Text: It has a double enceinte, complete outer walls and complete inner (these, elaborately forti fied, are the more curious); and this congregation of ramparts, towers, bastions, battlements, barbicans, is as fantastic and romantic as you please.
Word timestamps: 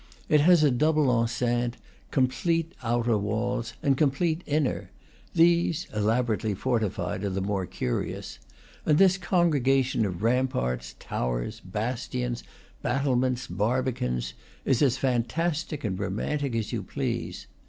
It 0.29 0.41
has 0.41 0.63
a 0.63 0.71
double 0.71 1.11
enceinte, 1.11 1.75
complete 2.09 2.73
outer 2.81 3.19
walls 3.19 3.75
and 3.83 3.95
complete 3.95 4.41
inner 4.47 4.89
(these, 5.35 5.85
elaborately 5.95 6.55
forti 6.55 6.89
fied, 6.89 7.23
are 7.23 7.29
the 7.29 7.39
more 7.39 7.67
curious); 7.67 8.39
and 8.83 8.97
this 8.97 9.19
congregation 9.19 10.03
of 10.07 10.23
ramparts, 10.23 10.95
towers, 10.99 11.59
bastions, 11.63 12.43
battlements, 12.81 13.45
barbicans, 13.45 14.33
is 14.65 14.81
as 14.81 14.97
fantastic 14.97 15.83
and 15.83 15.99
romantic 15.99 16.55
as 16.55 16.73
you 16.73 16.81
please. 16.81 17.45